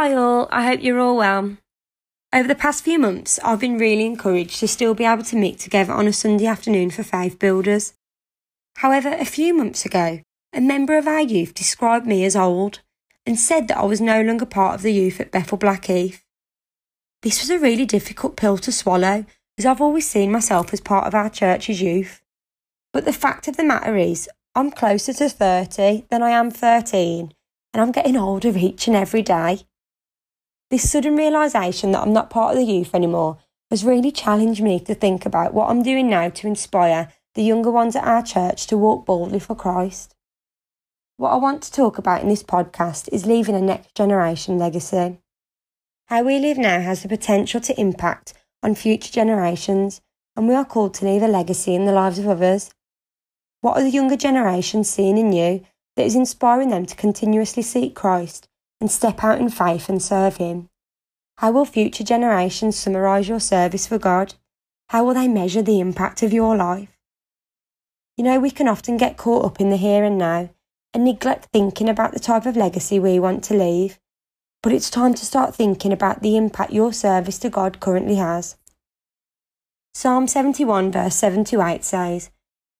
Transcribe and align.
Hi 0.00 0.14
all, 0.14 0.46
I 0.52 0.64
hope 0.64 0.80
you're 0.80 1.00
all 1.00 1.16
well. 1.16 1.56
Over 2.32 2.46
the 2.46 2.54
past 2.54 2.84
few 2.84 3.00
months, 3.00 3.40
I've 3.42 3.58
been 3.58 3.78
really 3.78 4.06
encouraged 4.06 4.60
to 4.60 4.68
still 4.68 4.94
be 4.94 5.04
able 5.04 5.24
to 5.24 5.34
meet 5.34 5.58
together 5.58 5.92
on 5.92 6.06
a 6.06 6.12
Sunday 6.12 6.46
afternoon 6.46 6.90
for 6.90 7.02
Faith 7.02 7.40
Builders. 7.40 7.94
However, 8.76 9.08
a 9.08 9.24
few 9.24 9.52
months 9.52 9.84
ago, 9.84 10.20
a 10.52 10.60
member 10.60 10.96
of 10.96 11.08
our 11.08 11.22
youth 11.22 11.52
described 11.52 12.06
me 12.06 12.24
as 12.24 12.36
old 12.36 12.78
and 13.26 13.36
said 13.36 13.66
that 13.66 13.78
I 13.78 13.86
was 13.86 14.00
no 14.00 14.22
longer 14.22 14.46
part 14.46 14.76
of 14.76 14.82
the 14.82 14.92
youth 14.92 15.18
at 15.18 15.32
Bethel 15.32 15.58
Blackheath. 15.58 16.22
This 17.22 17.40
was 17.40 17.50
a 17.50 17.58
really 17.58 17.84
difficult 17.84 18.36
pill 18.36 18.56
to 18.58 18.70
swallow 18.70 19.26
as 19.58 19.66
I've 19.66 19.80
always 19.80 20.08
seen 20.08 20.30
myself 20.30 20.72
as 20.72 20.80
part 20.80 21.08
of 21.08 21.14
our 21.16 21.28
church's 21.28 21.82
youth. 21.82 22.22
But 22.92 23.04
the 23.04 23.12
fact 23.12 23.48
of 23.48 23.56
the 23.56 23.64
matter 23.64 23.96
is, 23.96 24.30
I'm 24.54 24.70
closer 24.70 25.12
to 25.14 25.28
30 25.28 26.04
than 26.08 26.22
I 26.22 26.30
am 26.30 26.52
13, 26.52 27.32
and 27.74 27.82
I'm 27.82 27.90
getting 27.90 28.16
older 28.16 28.56
each 28.56 28.86
and 28.86 28.94
every 28.94 29.22
day. 29.22 29.64
This 30.70 30.90
sudden 30.90 31.16
realisation 31.16 31.92
that 31.92 32.02
I'm 32.02 32.12
not 32.12 32.28
part 32.28 32.52
of 32.52 32.58
the 32.58 32.70
youth 32.70 32.94
anymore 32.94 33.38
has 33.70 33.84
really 33.84 34.12
challenged 34.12 34.62
me 34.62 34.78
to 34.80 34.94
think 34.94 35.24
about 35.24 35.54
what 35.54 35.70
I'm 35.70 35.82
doing 35.82 36.10
now 36.10 36.28
to 36.28 36.46
inspire 36.46 37.10
the 37.34 37.42
younger 37.42 37.70
ones 37.70 37.96
at 37.96 38.04
our 38.04 38.22
church 38.22 38.66
to 38.66 38.76
walk 38.76 39.06
boldly 39.06 39.38
for 39.38 39.54
Christ. 39.54 40.14
What 41.16 41.30
I 41.30 41.36
want 41.36 41.62
to 41.62 41.72
talk 41.72 41.96
about 41.96 42.20
in 42.20 42.28
this 42.28 42.42
podcast 42.42 43.08
is 43.10 43.24
leaving 43.24 43.54
a 43.54 43.62
next 43.62 43.94
generation 43.94 44.58
legacy. 44.58 45.18
How 46.08 46.22
we 46.22 46.38
live 46.38 46.58
now 46.58 46.82
has 46.82 47.02
the 47.02 47.08
potential 47.08 47.62
to 47.62 47.80
impact 47.80 48.34
on 48.62 48.74
future 48.74 49.12
generations, 49.12 50.02
and 50.36 50.46
we 50.46 50.54
are 50.54 50.66
called 50.66 50.92
to 50.94 51.06
leave 51.06 51.22
a 51.22 51.28
legacy 51.28 51.74
in 51.74 51.86
the 51.86 51.92
lives 51.92 52.18
of 52.18 52.28
others. 52.28 52.74
What 53.62 53.78
are 53.78 53.82
the 53.82 53.90
younger 53.90 54.16
generations 54.16 54.90
seeing 54.90 55.16
in 55.16 55.32
you 55.32 55.64
that 55.96 56.04
is 56.04 56.14
inspiring 56.14 56.68
them 56.68 56.84
to 56.84 56.94
continuously 56.94 57.62
seek 57.62 57.94
Christ 57.94 58.47
and 58.80 58.90
step 58.90 59.22
out 59.24 59.40
in 59.40 59.48
faith 59.48 59.88
and 59.88 60.02
serve 60.02 60.36
Him? 60.36 60.68
How 61.38 61.52
will 61.52 61.64
future 61.64 62.04
generations 62.04 62.76
summarise 62.76 63.28
your 63.28 63.40
service 63.40 63.86
for 63.86 63.98
God? 63.98 64.34
How 64.88 65.04
will 65.04 65.14
they 65.14 65.28
measure 65.28 65.62
the 65.62 65.80
impact 65.80 66.22
of 66.22 66.32
your 66.32 66.56
life? 66.56 66.98
You 68.16 68.24
know, 68.24 68.40
we 68.40 68.50
can 68.50 68.66
often 68.66 68.96
get 68.96 69.16
caught 69.16 69.44
up 69.44 69.60
in 69.60 69.70
the 69.70 69.76
here 69.76 70.02
and 70.02 70.18
now 70.18 70.50
and 70.92 71.04
neglect 71.04 71.48
thinking 71.52 71.88
about 71.88 72.12
the 72.12 72.20
type 72.20 72.46
of 72.46 72.56
legacy 72.56 72.98
we 72.98 73.20
want 73.20 73.44
to 73.44 73.54
leave. 73.54 73.98
But 74.62 74.72
it's 74.72 74.90
time 74.90 75.14
to 75.14 75.26
start 75.26 75.54
thinking 75.54 75.92
about 75.92 76.22
the 76.22 76.36
impact 76.36 76.72
your 76.72 76.92
service 76.92 77.38
to 77.40 77.50
God 77.50 77.80
currently 77.80 78.16
has. 78.16 78.56
Psalm 79.94 80.26
71, 80.26 80.90
verse 80.90 81.14
7 81.14 81.44
to 81.44 81.62
8 81.62 81.84
says, 81.84 82.30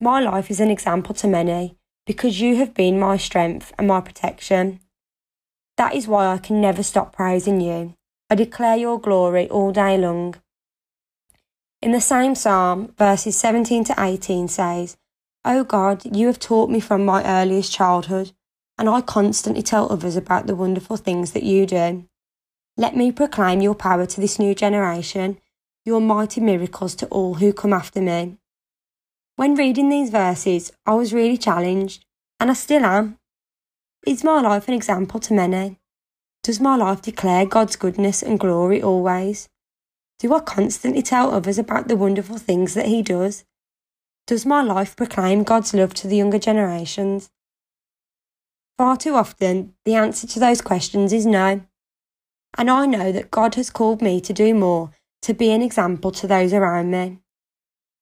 My 0.01 0.19
life 0.19 0.51
is 0.51 0.59
an 0.59 0.69
example 0.69 1.15
to 1.15 1.27
many, 1.27 1.77
because 2.05 2.41
you 2.41 2.57
have 2.57 2.73
been 2.73 2.99
my 2.99 3.17
strength 3.17 3.73
and 3.77 3.87
my 3.87 4.01
protection. 4.01 4.79
That 5.79 5.95
is 5.95 6.09
why 6.09 6.27
I 6.27 6.39
can 6.39 6.59
never 6.59 6.83
stop 6.83 7.13
praising 7.13 7.61
you. 7.61 7.95
I 8.29 8.35
declare 8.35 8.75
your 8.75 8.99
glory 8.99 9.49
all 9.49 9.71
day 9.71 9.97
long. 9.97 10.35
In 11.81 11.93
the 11.93 12.01
same 12.01 12.35
psalm, 12.35 12.93
verses 12.97 13.37
17 13.37 13.85
to 13.85 13.95
18 13.97 14.49
says, 14.49 14.97
O 15.45 15.63
God, 15.63 16.03
you 16.13 16.27
have 16.27 16.37
taught 16.37 16.69
me 16.69 16.81
from 16.81 17.05
my 17.05 17.23
earliest 17.23 17.71
childhood, 17.71 18.33
and 18.77 18.89
I 18.89 18.99
constantly 18.99 19.61
tell 19.61 19.89
others 19.89 20.17
about 20.17 20.47
the 20.47 20.55
wonderful 20.55 20.97
things 20.97 21.31
that 21.31 21.43
you 21.43 21.65
do. 21.65 22.05
Let 22.75 22.97
me 22.97 23.13
proclaim 23.13 23.61
your 23.61 23.73
power 23.73 24.05
to 24.05 24.19
this 24.19 24.37
new 24.37 24.53
generation, 24.53 25.39
your 25.85 26.01
mighty 26.01 26.41
miracles 26.41 26.93
to 26.95 27.05
all 27.05 27.35
who 27.35 27.53
come 27.53 27.71
after 27.71 28.01
me. 28.01 28.37
When 29.37 29.55
reading 29.55 29.87
these 29.87 30.09
verses, 30.09 30.73
I 30.85 30.95
was 30.95 31.13
really 31.13 31.37
challenged, 31.37 32.03
and 32.37 32.51
I 32.51 32.53
still 32.55 32.83
am. 32.83 33.18
Is 34.07 34.23
my 34.23 34.39
life 34.39 34.67
an 34.69 34.73
example 34.73 35.19
to 35.19 35.33
many? 35.33 35.77
Does 36.41 36.61
my 36.61 36.77
life 36.77 37.01
declare 37.01 37.45
God's 37.45 37.75
goodness 37.75 38.23
and 38.23 38.39
glory 38.39 38.81
always? 38.81 39.49
Do 40.19 40.33
I 40.33 40.39
constantly 40.39 41.01
tell 41.01 41.31
others 41.31 41.57
about 41.57 41.89
the 41.89 41.97
wonderful 41.97 42.37
things 42.37 42.73
that 42.75 42.85
He 42.85 43.01
does? 43.01 43.43
Does 44.25 44.45
my 44.45 44.61
life 44.61 44.95
proclaim 44.95 45.43
God's 45.43 45.73
love 45.73 45.93
to 45.95 46.07
the 46.07 46.15
younger 46.15 46.39
generations? 46.39 47.29
Far 48.77 48.95
too 48.95 49.15
often, 49.15 49.73
the 49.83 49.95
answer 49.95 50.25
to 50.27 50.39
those 50.39 50.61
questions 50.61 51.11
is 51.11 51.25
no. 51.25 51.61
And 52.57 52.69
I 52.69 52.85
know 52.85 53.11
that 53.11 53.31
God 53.31 53.55
has 53.55 53.69
called 53.69 54.01
me 54.01 54.21
to 54.21 54.31
do 54.31 54.53
more, 54.53 54.91
to 55.23 55.33
be 55.33 55.51
an 55.51 55.61
example 55.61 56.11
to 56.11 56.25
those 56.25 56.53
around 56.53 56.89
me. 56.89 57.19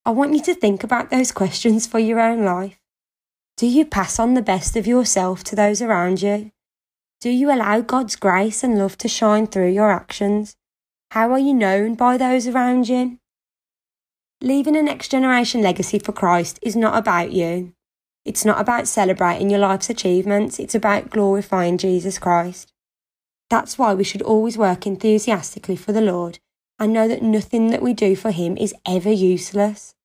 I 0.05 0.11
want 0.11 0.33
you 0.33 0.43
to 0.43 0.53
think 0.53 0.83
about 0.83 1.09
those 1.09 1.31
questions 1.31 1.87
for 1.87 1.97
your 1.97 2.19
own 2.19 2.45
life. 2.45 2.77
Do 3.57 3.65
you 3.65 3.85
pass 3.85 4.19
on 4.19 4.35
the 4.35 4.43
best 4.43 4.75
of 4.75 4.85
yourself 4.85 5.43
to 5.45 5.55
those 5.55 5.81
around 5.81 6.21
you? 6.21 6.51
Do 7.19 7.31
you 7.31 7.51
allow 7.51 7.81
God's 7.81 8.15
grace 8.15 8.63
and 8.63 8.77
love 8.77 8.99
to 8.99 9.07
shine 9.07 9.47
through 9.47 9.71
your 9.71 9.89
actions? 9.89 10.55
How 11.09 11.31
are 11.31 11.39
you 11.39 11.55
known 11.55 11.95
by 11.95 12.17
those 12.17 12.45
around 12.45 12.87
you? 12.87 13.17
Leaving 14.41 14.75
a 14.75 14.83
next 14.83 15.09
generation 15.09 15.63
legacy 15.63 15.97
for 15.97 16.11
Christ 16.11 16.59
is 16.61 16.75
not 16.75 16.95
about 16.95 17.31
you. 17.31 17.73
It's 18.25 18.45
not 18.45 18.61
about 18.61 18.87
celebrating 18.87 19.49
your 19.49 19.61
life's 19.61 19.89
achievements, 19.89 20.59
it's 20.59 20.75
about 20.75 21.09
glorifying 21.09 21.79
Jesus 21.79 22.19
Christ. 22.19 22.71
That's 23.49 23.79
why 23.79 23.95
we 23.95 24.03
should 24.03 24.21
always 24.21 24.55
work 24.55 24.85
enthusiastically 24.85 25.77
for 25.77 25.93
the 25.93 26.01
Lord 26.01 26.37
and 26.77 26.93
know 26.93 27.07
that 27.07 27.23
nothing 27.23 27.71
that 27.71 27.81
we 27.81 27.95
do 27.95 28.15
for 28.15 28.29
Him 28.29 28.55
is 28.55 28.75
ever 28.85 29.11
useless. 29.11 29.95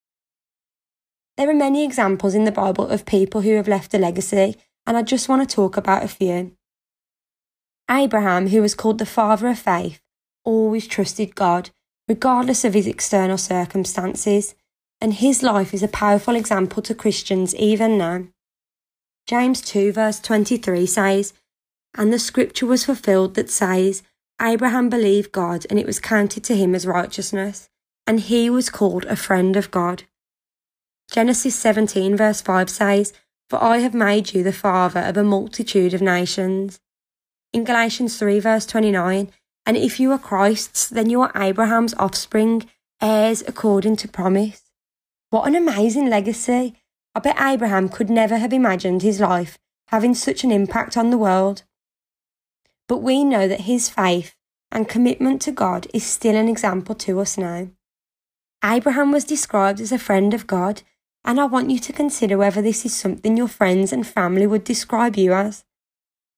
There 1.38 1.48
are 1.48 1.54
many 1.54 1.82
examples 1.82 2.34
in 2.34 2.44
the 2.44 2.52
Bible 2.52 2.86
of 2.88 3.06
people 3.06 3.40
who 3.40 3.56
have 3.56 3.68
left 3.68 3.94
a 3.94 3.98
legacy, 3.98 4.56
and 4.86 4.96
I 4.96 5.02
just 5.02 5.30
want 5.30 5.48
to 5.48 5.54
talk 5.54 5.78
about 5.78 6.04
a 6.04 6.08
few. 6.08 6.52
Abraham, 7.90 8.48
who 8.48 8.60
was 8.60 8.74
called 8.74 8.98
the 8.98 9.06
father 9.06 9.48
of 9.48 9.58
faith, 9.58 10.00
always 10.44 10.86
trusted 10.86 11.34
God, 11.34 11.70
regardless 12.06 12.64
of 12.64 12.74
his 12.74 12.86
external 12.86 13.38
circumstances, 13.38 14.54
and 15.00 15.14
his 15.14 15.42
life 15.42 15.72
is 15.72 15.82
a 15.82 15.88
powerful 15.88 16.36
example 16.36 16.82
to 16.82 16.94
Christians 16.94 17.54
even 17.54 17.96
now. 17.96 18.26
James 19.26 19.62
2, 19.62 19.92
verse 19.92 20.20
23 20.20 20.84
says, 20.84 21.32
And 21.94 22.12
the 22.12 22.18
scripture 22.18 22.66
was 22.66 22.84
fulfilled 22.84 23.34
that 23.36 23.50
says, 23.50 24.02
Abraham 24.40 24.90
believed 24.90 25.32
God, 25.32 25.66
and 25.70 25.78
it 25.78 25.86
was 25.86 25.98
counted 25.98 26.44
to 26.44 26.56
him 26.56 26.74
as 26.74 26.86
righteousness, 26.86 27.70
and 28.06 28.20
he 28.20 28.50
was 28.50 28.68
called 28.68 29.06
a 29.06 29.16
friend 29.16 29.56
of 29.56 29.70
God. 29.70 30.04
Genesis 31.12 31.54
17, 31.56 32.16
verse 32.16 32.40
5 32.40 32.70
says, 32.70 33.12
For 33.50 33.62
I 33.62 33.78
have 33.78 33.92
made 33.92 34.32
you 34.32 34.42
the 34.42 34.50
father 34.50 35.00
of 35.00 35.18
a 35.18 35.22
multitude 35.22 35.92
of 35.92 36.00
nations. 36.00 36.80
In 37.52 37.64
Galatians 37.64 38.18
3, 38.18 38.40
verse 38.40 38.64
29, 38.64 39.30
And 39.66 39.76
if 39.76 40.00
you 40.00 40.10
are 40.12 40.18
Christ's, 40.18 40.88
then 40.88 41.10
you 41.10 41.20
are 41.20 41.30
Abraham's 41.36 41.92
offspring, 41.98 42.66
heirs 43.02 43.44
according 43.46 43.96
to 43.96 44.08
promise. 44.08 44.62
What 45.28 45.46
an 45.46 45.54
amazing 45.54 46.08
legacy! 46.08 46.76
I 47.14 47.20
bet 47.20 47.38
Abraham 47.38 47.90
could 47.90 48.08
never 48.08 48.38
have 48.38 48.54
imagined 48.54 49.02
his 49.02 49.20
life 49.20 49.58
having 49.88 50.14
such 50.14 50.44
an 50.44 50.50
impact 50.50 50.96
on 50.96 51.10
the 51.10 51.18
world. 51.18 51.64
But 52.88 53.02
we 53.02 53.22
know 53.22 53.46
that 53.48 53.62
his 53.62 53.90
faith 53.90 54.34
and 54.70 54.88
commitment 54.88 55.42
to 55.42 55.52
God 55.52 55.86
is 55.92 56.04
still 56.04 56.36
an 56.36 56.48
example 56.48 56.94
to 56.94 57.20
us 57.20 57.36
now. 57.36 57.68
Abraham 58.64 59.12
was 59.12 59.24
described 59.24 59.78
as 59.78 59.92
a 59.92 59.98
friend 59.98 60.32
of 60.32 60.46
God 60.46 60.80
and 61.24 61.40
I 61.40 61.44
want 61.44 61.70
you 61.70 61.78
to 61.78 61.92
consider 61.92 62.36
whether 62.36 62.60
this 62.60 62.84
is 62.84 62.94
something 62.94 63.36
your 63.36 63.48
friends 63.48 63.92
and 63.92 64.06
family 64.06 64.46
would 64.46 64.64
describe 64.64 65.16
you 65.16 65.32
as. 65.32 65.64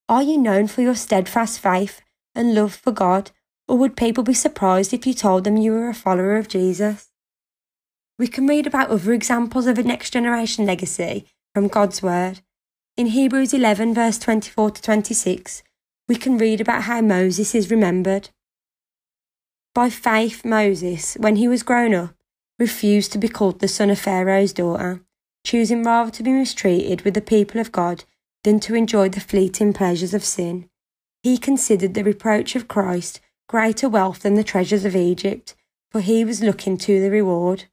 Are 0.08 0.22
you 0.22 0.36
known 0.36 0.66
for 0.66 0.82
your 0.82 0.94
steadfast 0.94 1.58
faith 1.58 2.02
and 2.34 2.54
love 2.54 2.74
for 2.74 2.92
God, 2.92 3.30
or 3.66 3.78
would 3.78 3.96
people 3.96 4.22
be 4.22 4.34
surprised 4.34 4.92
if 4.92 5.06
you 5.06 5.14
told 5.14 5.44
them 5.44 5.56
you 5.56 5.72
were 5.72 5.88
a 5.88 5.94
follower 5.94 6.36
of 6.36 6.48
Jesus? 6.48 7.10
We 8.18 8.28
can 8.28 8.46
read 8.46 8.66
about 8.66 8.90
other 8.90 9.12
examples 9.12 9.66
of 9.66 9.78
a 9.78 9.82
next 9.82 10.10
generation 10.10 10.66
legacy 10.66 11.26
from 11.54 11.68
God's 11.68 12.02
Word. 12.02 12.40
In 12.96 13.06
Hebrews 13.06 13.54
11, 13.54 13.94
verse 13.94 14.18
24 14.18 14.72
to 14.72 14.82
26, 14.82 15.62
we 16.06 16.16
can 16.16 16.38
read 16.38 16.60
about 16.60 16.82
how 16.82 17.00
Moses 17.00 17.54
is 17.54 17.70
remembered. 17.70 18.28
By 19.74 19.90
faith, 19.90 20.44
Moses, 20.44 21.14
when 21.18 21.36
he 21.36 21.48
was 21.48 21.64
grown 21.64 21.94
up, 21.94 22.14
refused 22.58 23.12
to 23.12 23.18
be 23.18 23.28
called 23.28 23.60
the 23.60 23.68
son 23.68 23.90
of 23.90 23.98
Pharaoh's 23.98 24.52
daughter, 24.52 25.00
choosing 25.44 25.82
rather 25.82 26.10
to 26.10 26.22
be 26.22 26.32
mistreated 26.32 27.02
with 27.02 27.14
the 27.14 27.20
people 27.20 27.60
of 27.60 27.72
God 27.72 28.04
than 28.44 28.60
to 28.60 28.74
enjoy 28.74 29.08
the 29.08 29.20
fleeting 29.20 29.72
pleasures 29.72 30.14
of 30.14 30.24
sin. 30.24 30.68
He 31.22 31.38
considered 31.38 31.94
the 31.94 32.04
reproach 32.04 32.54
of 32.54 32.68
Christ 32.68 33.20
greater 33.48 33.88
wealth 33.88 34.20
than 34.20 34.34
the 34.34 34.44
treasures 34.44 34.84
of 34.84 34.96
Egypt, 34.96 35.54
for 35.90 36.00
he 36.00 36.24
was 36.24 36.42
looking 36.42 36.76
to 36.78 37.00
the 37.00 37.10
reward. 37.10 37.64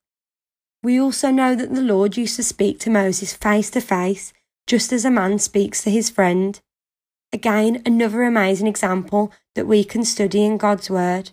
We 0.84 1.00
also 1.00 1.32
know 1.32 1.56
that 1.56 1.74
the 1.74 1.82
Lord 1.82 2.18
used 2.18 2.36
to 2.38 2.44
speak 2.44 2.80
to 2.80 2.90
Moses 2.90 3.34
face 3.34 3.70
to 3.72 3.82
face, 3.82 4.34
just 4.68 4.92
as 4.92 5.06
a 5.06 5.12
man 5.12 5.38
speaks 5.40 5.84
to 5.84 5.92
his 5.92 6.10
friend. 6.10 6.60
Again, 7.34 7.82
another 7.86 8.24
amazing 8.24 8.68
example 8.68 9.32
that 9.56 9.68
we 9.68 9.84
can 9.84 10.04
study 10.04 10.44
in 10.44 10.58
God's 10.58 10.90
Word. 10.90 11.32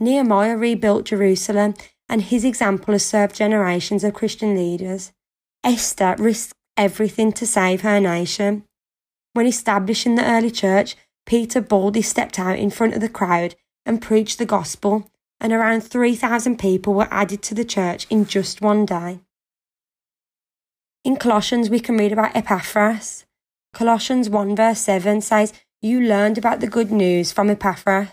Nehemiah 0.00 0.56
rebuilt 0.56 1.06
Jerusalem 1.06 1.74
and 2.08 2.22
his 2.22 2.44
example 2.44 2.92
has 2.92 3.04
served 3.04 3.34
generations 3.34 4.02
of 4.02 4.14
Christian 4.14 4.54
leaders. 4.54 5.12
Esther 5.62 6.16
risked 6.18 6.54
everything 6.76 7.32
to 7.32 7.46
save 7.46 7.82
her 7.82 8.00
nation. 8.00 8.64
When 9.34 9.46
establishing 9.46 10.14
the 10.14 10.24
early 10.24 10.50
church, 10.50 10.96
Peter 11.26 11.60
boldly 11.60 12.02
stepped 12.02 12.38
out 12.38 12.58
in 12.58 12.70
front 12.70 12.94
of 12.94 13.00
the 13.00 13.08
crowd 13.08 13.54
and 13.84 14.00
preached 14.00 14.38
the 14.38 14.46
gospel, 14.46 15.10
and 15.40 15.52
around 15.52 15.82
3,000 15.82 16.58
people 16.58 16.94
were 16.94 17.08
added 17.10 17.42
to 17.42 17.54
the 17.54 17.64
church 17.64 18.06
in 18.08 18.24
just 18.26 18.60
one 18.60 18.86
day. 18.86 19.20
In 21.04 21.16
Colossians, 21.16 21.70
we 21.70 21.80
can 21.80 21.96
read 21.96 22.12
about 22.12 22.34
Epaphras. 22.34 23.24
Colossians 23.72 24.28
1 24.28 24.56
verse 24.56 24.80
7 24.80 25.20
says, 25.20 25.52
You 25.80 26.00
learned 26.00 26.38
about 26.38 26.60
the 26.60 26.66
good 26.66 26.90
news 26.90 27.30
from 27.32 27.50
Epaphras, 27.50 28.08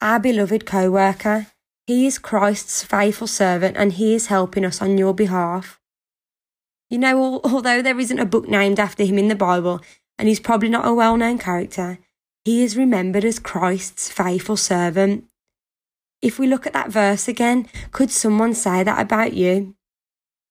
our 0.00 0.18
beloved 0.18 0.64
co 0.64 0.90
worker. 0.90 1.48
He 1.88 2.06
is 2.06 2.18
Christ's 2.18 2.84
faithful 2.84 3.26
servant 3.26 3.78
and 3.78 3.94
he 3.94 4.14
is 4.14 4.26
helping 4.26 4.62
us 4.62 4.82
on 4.82 4.98
your 4.98 5.14
behalf. 5.14 5.80
You 6.90 6.98
know, 6.98 7.40
although 7.44 7.80
there 7.80 7.98
isn't 7.98 8.18
a 8.18 8.26
book 8.26 8.46
named 8.46 8.78
after 8.78 9.04
him 9.04 9.16
in 9.16 9.28
the 9.28 9.34
Bible, 9.34 9.80
and 10.18 10.28
he's 10.28 10.38
probably 10.38 10.68
not 10.68 10.86
a 10.86 10.92
well 10.92 11.16
known 11.16 11.38
character, 11.38 11.98
he 12.44 12.62
is 12.62 12.76
remembered 12.76 13.24
as 13.24 13.38
Christ's 13.38 14.12
faithful 14.12 14.58
servant. 14.58 15.24
If 16.20 16.38
we 16.38 16.46
look 16.46 16.66
at 16.66 16.74
that 16.74 16.90
verse 16.90 17.26
again, 17.26 17.66
could 17.90 18.10
someone 18.10 18.52
say 18.52 18.82
that 18.82 19.00
about 19.00 19.32
you? 19.32 19.74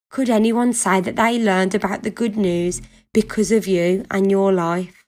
Could 0.09 0.31
anyone 0.31 0.73
say 0.73 1.01
that 1.01 1.17
they 1.17 1.37
learned 1.37 1.75
about 1.75 2.01
the 2.01 2.09
good 2.09 2.35
news 2.35 2.81
because 3.13 3.51
of 3.51 3.67
you 3.67 4.05
and 4.09 4.31
your 4.31 4.51
life? 4.51 5.05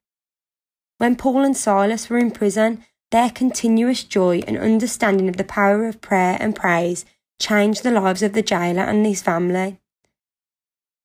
When 1.00 1.16
Paul 1.16 1.44
and 1.44 1.58
Silas 1.58 2.08
were 2.08 2.20
in 2.20 2.30
prison, 2.30 2.86
their 3.12 3.30
continuous 3.30 4.04
joy 4.04 4.42
and 4.48 4.58
understanding 4.58 5.28
of 5.28 5.38
the 5.38 5.44
power 5.44 5.88
of 5.88 6.02
prayer 6.02 6.38
and 6.40 6.56
praise 6.56 7.06
changed 7.40 7.84
the 7.84 7.92
lives 7.92 8.22
of 8.22 8.34
the 8.34 8.42
jailer 8.42 8.84
and 8.84 9.06
his 9.06 9.22
family. 9.22 9.80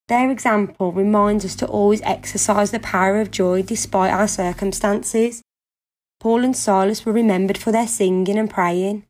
Their 0.07 0.29
example 0.29 0.91
reminds 0.91 1.45
us 1.45 1.55
to 1.55 1.65
always 1.65 2.01
exercise 2.03 2.69
the 2.69 2.79
power 2.79 3.19
of 3.19 3.31
joy 3.31 3.63
despite 3.63 4.13
our 4.13 4.27
circumstances. 4.27 5.41
Paul 6.19 6.43
and 6.43 6.55
Silas 6.55 7.05
were 7.05 7.11
remembered 7.11 7.57
for 7.57 7.71
their 7.71 7.87
singing 7.87 8.37
and 8.37 8.49
praying. 8.49 9.05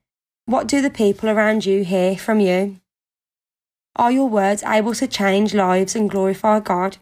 What 0.46 0.68
do 0.68 0.82
the 0.82 0.90
people 0.90 1.30
around 1.30 1.66
you 1.66 1.84
hear 1.84 2.16
from 2.16 2.40
you? 2.40 2.80
Are 3.98 4.12
your 4.12 4.30
words 4.30 4.64
able 4.64 4.94
to 4.96 5.08
change 5.08 5.54
lives 5.54 5.96
and 5.96 6.10
glorify 6.10 6.62
God? 6.62 6.98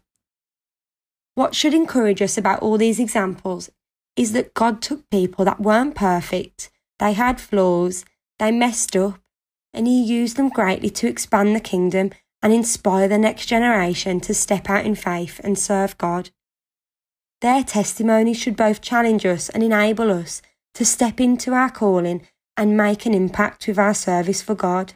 What 1.35 1.53
should 1.53 1.73
encourage 1.73 2.21
us 2.21 2.37
about 2.37 2.61
all 2.61 2.77
these 2.77 2.99
examples 2.99 3.69
is 4.15 4.33
that 4.33 4.53
God 4.53 4.81
took 4.81 5.09
people 5.09 5.45
that 5.45 5.59
weren't 5.59 5.95
perfect, 5.95 6.69
they 6.99 7.13
had 7.13 7.41
flaws, 7.41 8.05
they 8.39 8.51
messed 8.51 8.95
up, 8.95 9.19
and 9.73 9.87
He 9.87 10.03
used 10.03 10.37
them 10.37 10.49
greatly 10.49 10.89
to 10.91 11.07
expand 11.07 11.55
the 11.55 11.59
kingdom 11.59 12.11
and 12.41 12.53
inspire 12.53 13.07
the 13.07 13.17
next 13.17 13.45
generation 13.45 14.19
to 14.19 14.33
step 14.33 14.69
out 14.69 14.85
in 14.85 14.95
faith 14.95 15.39
and 15.43 15.57
serve 15.57 15.97
God. 15.97 16.29
Their 17.41 17.63
testimony 17.63 18.33
should 18.33 18.55
both 18.55 18.81
challenge 18.81 19.25
us 19.25 19.49
and 19.49 19.63
enable 19.63 20.11
us 20.11 20.41
to 20.75 20.85
step 20.85 21.19
into 21.19 21.53
our 21.53 21.69
calling 21.69 22.27
and 22.55 22.77
make 22.77 23.05
an 23.05 23.13
impact 23.13 23.67
with 23.67 23.79
our 23.79 23.93
service 23.93 24.41
for 24.41 24.55
God. 24.55 24.93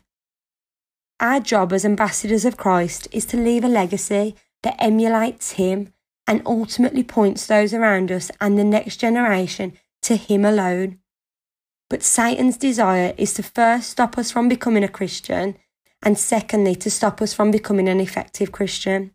Our 1.19 1.40
job 1.40 1.74
as 1.74 1.84
ambassadors 1.84 2.46
of 2.46 2.58
Christ 2.58 3.08
is 3.12 3.25
to 3.28 3.38
leave 3.38 3.64
a 3.64 3.68
legacy 3.68 4.36
that 4.64 4.75
emulates 4.80 5.54
Him 5.54 5.94
and 6.28 6.42
ultimately 6.46 7.04
points 7.04 7.48
those 7.48 7.74
around 7.74 8.12
us 8.12 8.30
and 8.42 8.58
the 8.58 8.64
next 8.64 8.98
generation 8.98 9.74
to 10.04 10.16
Him 10.16 10.46
alone. 10.46 11.00
But 11.90 12.04
Satan's 12.04 12.58
desire 12.58 13.14
is 13.18 13.34
to 13.36 13.44
first 13.44 13.90
stop 13.90 14.18
us 14.18 14.32
from 14.32 14.50
becoming 14.50 14.84
a 14.84 14.90
Christian 14.90 15.56
and 16.04 16.18
secondly, 16.18 16.76
to 16.76 16.92
stop 16.92 17.22
us 17.22 17.34
from 17.34 17.52
becoming 17.52 17.90
an 17.90 18.00
effective 18.00 18.52
Christian. 18.52 19.12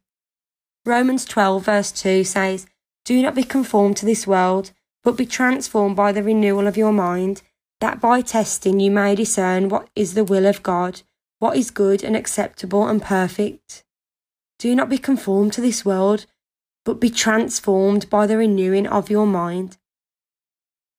Romans 0.84 1.24
12, 1.24 1.64
verse 1.64 1.92
2 1.92 2.24
says, 2.24 2.66
Do 3.04 3.22
not 3.22 3.34
be 3.34 3.44
conformed 3.44 3.96
to 3.98 4.06
this 4.06 4.26
world, 4.26 4.72
but 5.04 5.16
be 5.16 5.26
transformed 5.26 5.96
by 5.96 6.12
the 6.12 6.22
renewal 6.22 6.66
of 6.66 6.76
your 6.76 6.92
mind, 6.92 7.42
that 7.80 8.00
by 8.00 8.20
testing 8.20 8.80
you 8.80 8.90
may 8.90 9.14
discern 9.14 9.68
what 9.68 9.88
is 9.94 10.14
the 10.14 10.24
will 10.24 10.46
of 10.46 10.62
God, 10.62 11.02
what 11.38 11.56
is 11.56 11.70
good 11.70 12.02
and 12.02 12.16
acceptable 12.16 12.86
and 12.88 13.00
perfect. 13.00 13.84
Do 14.58 14.74
not 14.74 14.88
be 14.88 14.98
conformed 14.98 15.52
to 15.54 15.60
this 15.60 15.84
world, 15.84 16.26
but 16.84 17.00
be 17.00 17.10
transformed 17.10 18.08
by 18.10 18.26
the 18.26 18.36
renewing 18.36 18.86
of 18.86 19.10
your 19.10 19.26
mind. 19.26 19.76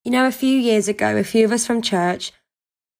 You 0.03 0.11
know, 0.11 0.25
a 0.25 0.31
few 0.31 0.57
years 0.57 0.87
ago, 0.87 1.17
a 1.17 1.23
few 1.23 1.45
of 1.45 1.51
us 1.51 1.65
from 1.65 1.81
church 1.81 2.31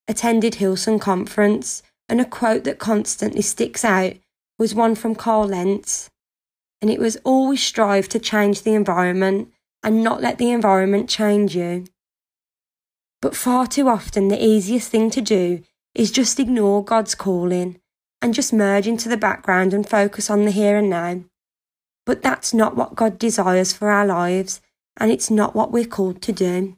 attended 0.08 0.56
Hillsong 0.56 1.00
Conference, 1.00 1.84
and 2.10 2.20
a 2.20 2.26
quote 2.26 2.64
that 2.66 2.80
constantly 2.80 3.42
sticks 3.42 3.86
out 3.86 4.14
was 4.60 4.76
one 4.76 4.96
from 4.96 5.16
Carl 5.16 5.48
Lentz, 5.48 6.10
and 6.82 6.92
it 6.92 7.00
was 7.00 7.18
always 7.24 7.64
strive 7.64 8.10
to 8.10 8.20
change 8.20 8.62
the 8.62 8.74
environment 8.74 9.52
and 9.82 10.04
not 10.04 10.22
let 10.22 10.38
the 10.38 10.52
environment 10.52 11.10
change 11.10 11.56
you. 11.56 11.86
But 13.22 13.36
far 13.36 13.68
too 13.68 13.88
often, 13.88 14.28
the 14.28 14.44
easiest 14.44 14.90
thing 14.90 15.10
to 15.12 15.22
do 15.22 15.64
is 15.96 16.12
just 16.12 16.40
ignore 16.40 16.84
God's 16.84 17.16
calling 17.16 17.80
and 18.22 18.34
just 18.34 18.54
merge 18.54 18.88
into 18.88 19.08
the 19.10 19.18
background 19.18 19.74
and 19.74 19.88
focus 19.88 20.30
on 20.30 20.46
the 20.46 20.52
here 20.52 20.78
and 20.78 20.90
now. 20.90 21.24
But 22.06 22.22
that's 22.22 22.54
not 22.54 22.76
what 22.76 22.96
God 22.96 23.18
desires 23.18 23.74
for 23.74 23.90
our 23.90 24.06
lives, 24.06 24.62
and 24.98 25.12
it's 25.12 25.32
not 25.32 25.56
what 25.56 25.72
we're 25.72 25.86
called 25.86 26.22
to 26.24 26.32
do. 26.32 26.78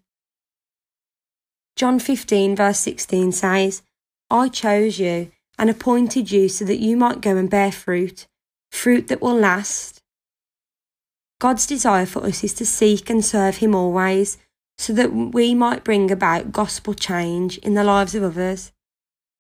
John 1.76 2.00
15, 2.00 2.56
verse 2.56 2.80
16 2.80 3.32
says, 3.32 3.82
I 4.30 4.48
chose 4.48 5.00
you 5.00 5.32
and 5.58 5.70
appointed 5.70 6.32
you 6.32 6.48
so 6.48 6.64
that 6.66 6.80
you 6.80 6.96
might 6.96 7.22
go 7.22 7.38
and 7.38 7.50
bear 7.50 7.72
fruit, 7.72 8.28
fruit 8.72 9.08
that 9.08 9.22
will 9.22 9.38
last. 9.38 10.02
God's 11.40 11.68
desire 11.68 12.06
for 12.06 12.26
us 12.26 12.44
is 12.44 12.54
to 12.56 12.66
seek 12.66 13.10
and 13.10 13.24
serve 13.24 13.58
Him 13.58 13.76
always, 13.76 14.38
so 14.78 14.94
that 14.94 15.14
we 15.14 15.54
might 15.54 15.84
bring 15.84 16.12
about 16.12 16.52
gospel 16.52 16.94
change 16.94 17.58
in 17.60 17.74
the 17.74 17.84
lives 17.84 18.16
of 18.16 18.24
others. 18.24 18.72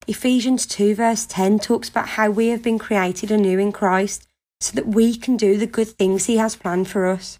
Ephesians 0.07 0.65
2, 0.65 0.95
verse 0.95 1.25
10 1.25 1.59
talks 1.59 1.89
about 1.89 2.09
how 2.09 2.29
we 2.29 2.47
have 2.47 2.61
been 2.61 2.77
created 2.77 3.31
anew 3.31 3.59
in 3.59 3.71
Christ 3.71 4.27
so 4.59 4.73
that 4.75 4.87
we 4.87 5.15
can 5.15 5.37
do 5.37 5.57
the 5.57 5.67
good 5.67 5.87
things 5.87 6.25
He 6.25 6.37
has 6.37 6.55
planned 6.55 6.87
for 6.87 7.05
us. 7.05 7.39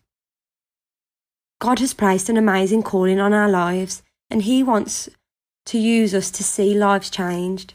God 1.59 1.79
has 1.79 1.93
placed 1.93 2.29
an 2.29 2.37
amazing 2.37 2.83
calling 2.83 3.19
on 3.19 3.33
our 3.33 3.49
lives, 3.49 4.03
and 4.29 4.43
He 4.43 4.61
wants 4.63 5.09
to 5.67 5.77
use 5.77 6.13
us 6.13 6.29
to 6.31 6.43
see 6.43 6.73
lives 6.73 7.09
changed. 7.09 7.73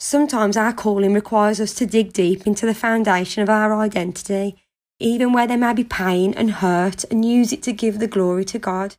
Sometimes 0.00 0.56
our 0.56 0.72
calling 0.72 1.14
requires 1.14 1.60
us 1.60 1.74
to 1.74 1.86
dig 1.86 2.12
deep 2.12 2.46
into 2.46 2.66
the 2.66 2.74
foundation 2.74 3.42
of 3.42 3.48
our 3.48 3.74
identity, 3.74 4.56
even 4.98 5.32
where 5.32 5.46
there 5.46 5.58
may 5.58 5.72
be 5.72 5.84
pain 5.84 6.34
and 6.34 6.50
hurt, 6.52 7.04
and 7.10 7.24
use 7.24 7.52
it 7.52 7.62
to 7.62 7.72
give 7.72 7.98
the 7.98 8.08
glory 8.08 8.44
to 8.46 8.58
God. 8.58 8.96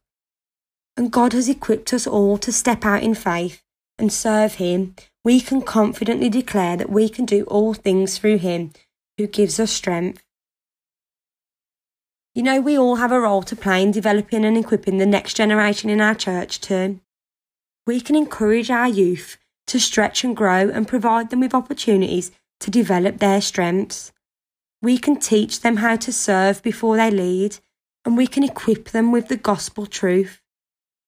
And 0.96 1.12
God 1.12 1.34
has 1.34 1.50
equipped 1.50 1.94
us 1.94 2.08
all 2.08 2.38
to 2.38 2.52
step 2.52 2.86
out 2.86 3.04
in 3.04 3.16
faith 3.16 3.62
and 3.98 4.14
serve 4.14 4.56
Him. 4.56 4.96
We 5.24 5.42
can 5.42 5.62
confidently 5.62 6.30
declare 6.30 6.78
that 6.78 6.90
we 6.90 7.10
can 7.10 7.26
do 7.26 7.44
all 7.46 7.74
things 7.74 8.18
through 8.18 8.38
Him 8.38 8.72
who 9.18 9.28
gives 9.28 9.60
us 9.60 9.72
strength. 9.72 10.24
You 12.34 12.44
know, 12.44 12.60
we 12.60 12.78
all 12.78 12.98
have 12.98 13.14
a 13.14 13.20
role 13.20 13.44
to 13.44 13.56
play 13.56 13.82
in 13.82 13.92
developing 13.92 14.44
and 14.44 14.58
equipping 14.58 14.98
the 14.98 15.06
next 15.06 15.36
generation 15.36 15.90
in 15.90 16.02
our 16.02 16.16
church 16.16 16.60
too. 16.60 17.00
We 17.88 18.02
can 18.02 18.16
encourage 18.16 18.70
our 18.70 18.90
youth 18.90 19.38
to 19.68 19.80
stretch 19.80 20.24
and 20.24 20.36
grow 20.36 20.70
and 20.70 20.88
provide 20.88 21.30
them 21.30 21.40
with 21.40 21.54
opportunities 21.54 22.32
to 22.60 22.70
develop 22.70 23.20
their 23.20 23.40
strengths. 23.40 24.12
We 24.82 24.98
can 24.98 25.18
teach 25.18 25.62
them 25.62 25.78
how 25.78 25.96
to 25.96 26.12
serve 26.12 26.62
before 26.62 26.98
they 26.98 27.10
lead, 27.10 27.60
and 28.04 28.18
we 28.18 28.28
can 28.28 28.44
equip 28.44 28.90
them 28.90 29.12
with 29.12 29.30
the 29.30 29.38
gospel 29.38 29.86
truth. 29.86 30.42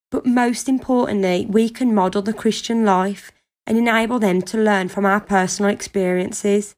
But 0.10 0.26
most 0.26 0.70
importantly, 0.70 1.46
we 1.46 1.70
can 1.70 1.94
model 1.94 2.22
the 2.22 2.34
Christian 2.34 2.86
life 2.86 3.32
and 3.66 3.78
enable 3.78 4.18
them 4.18 4.42
to 4.44 4.58
learn 4.58 4.88
from 4.88 5.06
our 5.06 5.20
personal 5.20 5.70
experiences. 5.70 6.77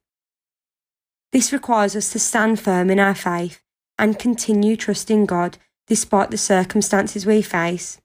This 1.31 1.53
requires 1.53 1.95
us 1.95 2.11
to 2.11 2.19
stand 2.19 2.59
firm 2.59 2.89
in 2.89 2.99
our 2.99 3.15
faith 3.15 3.61
and 3.97 4.17
continue 4.17 4.75
trusting 4.75 5.25
God 5.25 5.57
despite 5.87 6.31
the 6.31 6.37
circumstances 6.37 7.25
we 7.25 7.41
face. 7.41 7.99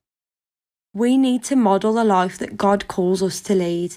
We 0.93 1.17
need 1.17 1.43
to 1.45 1.57
model 1.57 1.95
the 1.95 2.05
life 2.05 2.39
that 2.39 2.57
God 2.57 2.87
calls 2.89 3.23
us 3.23 3.41
to 3.43 3.55
lead. 3.55 3.97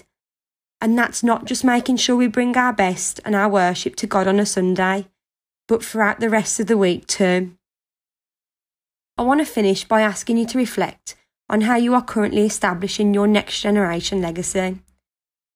And 0.80 0.96
that's 0.96 1.22
not 1.22 1.44
just 1.44 1.64
making 1.64 1.96
sure 1.96 2.16
we 2.16 2.26
bring 2.26 2.56
our 2.56 2.72
best 2.72 3.20
and 3.24 3.34
our 3.34 3.48
worship 3.48 3.96
to 3.96 4.06
God 4.06 4.26
on 4.26 4.38
a 4.38 4.46
Sunday, 4.46 5.06
but 5.66 5.84
throughout 5.84 6.20
the 6.20 6.30
rest 6.30 6.60
of 6.60 6.66
the 6.66 6.78
week 6.78 7.06
too. 7.06 7.54
I 9.16 9.22
want 9.22 9.40
to 9.40 9.46
finish 9.46 9.84
by 9.84 10.02
asking 10.02 10.38
you 10.38 10.46
to 10.46 10.58
reflect 10.58 11.16
on 11.50 11.62
how 11.62 11.76
you 11.76 11.94
are 11.94 12.02
currently 12.02 12.42
establishing 12.42 13.12
your 13.12 13.26
next 13.26 13.60
generation 13.60 14.22
legacy. 14.22 14.78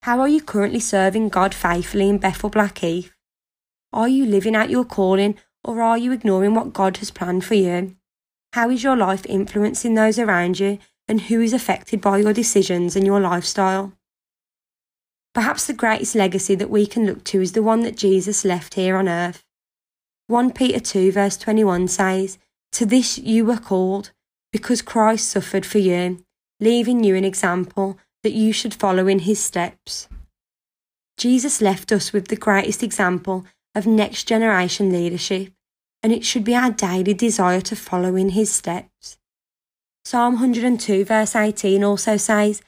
How 0.02 0.20
are 0.20 0.28
you 0.28 0.42
currently 0.42 0.80
serving 0.80 1.28
God 1.28 1.54
faithfully 1.54 2.08
in 2.08 2.18
Bethel 2.18 2.50
Blackheath? 2.50 3.12
Are 3.92 4.08
you 4.08 4.26
living 4.26 4.56
out 4.56 4.70
your 4.70 4.84
calling 4.84 5.36
or 5.64 5.80
are 5.82 5.98
you 5.98 6.12
ignoring 6.12 6.54
what 6.54 6.72
God 6.72 6.96
has 6.98 7.10
planned 7.10 7.44
for 7.44 7.54
you? 7.54 7.96
How 8.52 8.70
is 8.70 8.82
your 8.82 8.96
life 8.96 9.24
influencing 9.26 9.94
those 9.94 10.18
around 10.18 10.58
you 10.58 10.78
and 11.08 11.22
who 11.22 11.40
is 11.40 11.52
affected 11.52 12.00
by 12.00 12.18
your 12.18 12.32
decisions 12.32 12.96
and 12.96 13.04
your 13.04 13.20
lifestyle. 13.20 13.92
Perhaps 15.34 15.66
the 15.66 15.72
greatest 15.72 16.14
legacy 16.14 16.54
that 16.54 16.70
we 16.70 16.86
can 16.86 17.06
look 17.06 17.24
to 17.24 17.40
is 17.40 17.52
the 17.52 17.62
one 17.62 17.80
that 17.82 17.96
Jesus 17.96 18.44
left 18.44 18.74
here 18.74 18.96
on 18.96 19.08
earth. 19.08 19.44
1 20.28 20.52
Peter 20.52 20.80
2, 20.80 21.12
verse 21.12 21.36
21 21.36 21.88
says, 21.88 22.38
To 22.72 22.86
this 22.86 23.18
you 23.18 23.44
were 23.44 23.58
called, 23.58 24.12
because 24.52 24.82
Christ 24.82 25.28
suffered 25.28 25.66
for 25.66 25.78
you, 25.78 26.24
leaving 26.60 27.02
you 27.02 27.16
an 27.16 27.24
example 27.24 27.98
that 28.22 28.32
you 28.32 28.52
should 28.52 28.74
follow 28.74 29.08
in 29.08 29.20
his 29.20 29.38
steps. 29.38 30.08
Jesus 31.18 31.60
left 31.60 31.92
us 31.92 32.12
with 32.12 32.28
the 32.28 32.36
greatest 32.36 32.82
example 32.82 33.44
of 33.74 33.86
next 33.86 34.24
generation 34.24 34.92
leadership, 34.92 35.52
and 36.02 36.12
it 36.12 36.24
should 36.24 36.44
be 36.44 36.54
our 36.54 36.70
daily 36.70 37.14
desire 37.14 37.60
to 37.62 37.76
follow 37.76 38.16
in 38.16 38.30
his 38.30 38.52
steps. 38.52 39.18
Psalm 40.04 40.34
102, 40.34 41.04
verse 41.04 41.36
18 41.36 41.84
also 41.84 42.16
says, 42.16 42.62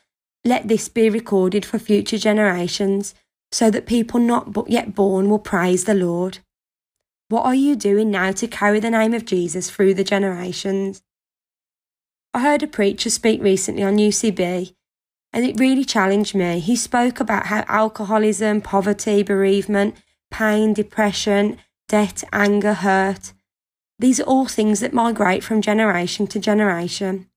Let 0.44 0.68
this 0.68 0.88
be 0.88 1.11
recorded 1.11 1.64
for 1.64 1.78
future 1.78 2.18
generations, 2.18 3.14
so 3.50 3.70
that 3.70 3.87
people 3.87 4.20
not 4.20 4.68
yet 4.68 4.94
born 4.94 5.28
will 5.28 5.38
praise 5.38 5.84
the 5.84 5.94
Lord. 5.94 6.38
What 7.28 7.44
are 7.44 7.54
you 7.54 7.75
doing 7.75 8.11
now 8.11 8.32
to 8.32 8.46
carry 8.46 8.80
the 8.80 8.90
name 8.90 9.14
of 9.14 9.25
Jesus 9.25 9.70
through 9.70 9.94
the 9.94 10.04
generations? 10.04 11.02
I 12.32 12.40
heard 12.40 12.62
a 12.62 12.66
preacher 12.66 13.11
speak 13.11 13.42
recently 13.42 13.82
on 13.82 13.96
UCB, 13.96 14.75
and 15.32 15.44
it 15.44 15.58
really 15.58 15.84
challenged 15.84 16.34
me. 16.34 16.61
He 16.61 16.76
spoke 16.76 17.20
about 17.20 17.46
how 17.46 17.64
alcoholism, 17.66 18.61
poverty, 18.61 19.23
bereavement, 19.23 19.96
pain, 20.34 20.72
depression, 20.72 21.56
debt, 21.88 22.24
anger, 22.32 22.74
hurt, 22.74 23.32
these 24.00 24.18
are 24.18 24.24
all 24.24 24.46
things 24.46 24.80
that 24.80 24.92
migrate 24.92 25.44
from 25.44 25.62
generation 25.62 26.26
to 26.26 26.40
generation. 26.40 27.28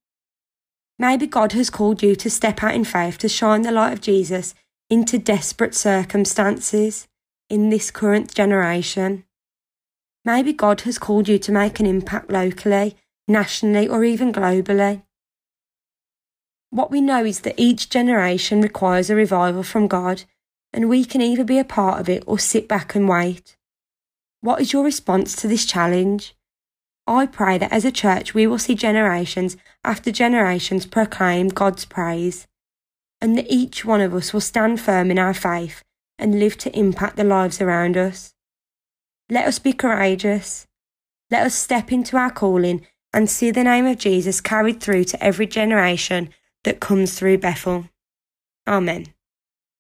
Maybe 0.98 1.28
God 1.28 1.52
has 1.52 1.70
called 1.70 2.02
you 2.02 2.16
to 2.16 2.30
step 2.30 2.64
out 2.64 2.74
in 2.74 2.84
faith 2.84 3.20
to 3.20 3.30
shine 3.30 3.62
the 3.62 3.72
light 3.72 3.94
of 3.94 4.02
Jesus 4.02 4.56
into 4.90 5.20
desperate 5.20 5.76
circumstances 5.76 7.08
in 7.52 7.70
this 7.70 7.92
current 7.92 8.34
generation. 8.34 9.26
Maybe 10.26 10.52
God 10.52 10.82
has 10.82 10.98
called 10.98 11.28
you 11.28 11.38
to 11.38 11.52
make 11.52 11.80
an 11.80 11.86
impact 11.86 12.32
locally, 12.32 12.98
nationally, 13.28 13.88
or 13.88 14.04
even 14.04 14.34
globally. 14.34 15.04
What 16.72 16.90
we 16.90 17.02
know 17.02 17.24
is 17.24 17.42
that 17.42 17.60
each 17.60 17.92
generation 17.92 18.60
requires 18.60 19.12
a 19.12 19.16
revival 19.16 19.62
from 19.62 19.88
God, 19.88 20.24
and 20.74 20.90
we 20.90 21.06
can 21.06 21.22
either 21.22 21.44
be 21.44 21.60
a 21.60 21.64
part 21.64 22.00
of 22.00 22.10
it 22.10 22.24
or 22.28 22.40
sit 22.40 22.68
back 22.68 22.96
and 22.96 23.08
wait. 23.08 23.58
What 24.42 24.62
is 24.62 24.74
your 24.74 24.84
response 24.84 25.36
to 25.38 25.48
this 25.48 25.66
challenge? 25.66 26.36
I 27.08 27.26
pray 27.26 27.58
that 27.58 27.72
as 27.72 27.86
a 27.86 27.92
church 27.92 28.34
we 28.34 28.46
will 28.46 28.60
see 28.60 28.76
generations 28.76 29.58
after 29.84 30.12
generations 30.12 30.86
proclaim 30.86 31.48
God's 31.48 31.86
praise, 31.86 32.48
and 33.22 33.38
that 33.38 33.52
each 33.52 33.86
one 33.86 34.02
of 34.02 34.14
us 34.14 34.34
will 34.34 34.42
stand 34.42 34.82
firm 34.82 35.10
in 35.10 35.18
our 35.18 35.34
faith 35.34 35.84
and 36.20 36.40
live 36.40 36.58
to 36.58 36.78
impact 36.78 37.16
the 37.16 37.24
lives 37.24 37.62
around 37.62 37.96
us. 37.98 38.34
Let 39.30 39.48
us 39.48 39.60
be 39.60 39.74
courageous. 39.74 40.68
Let 41.32 41.46
us 41.46 41.56
step 41.56 41.92
into 41.92 42.18
our 42.18 42.32
calling 42.32 42.86
and 43.14 43.30
see 43.30 43.52
the 43.52 43.64
name 43.64 43.86
of 43.86 43.98
Jesus 43.98 44.42
carried 44.42 44.82
through 44.82 45.06
to 45.06 45.24
every 45.24 45.48
generation 45.48 46.30
that 46.64 46.80
comes 46.80 47.18
through 47.18 47.40
Bethel. 47.40 47.90
Amen. 48.68 49.08